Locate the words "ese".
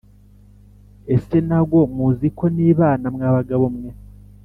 1.15-1.37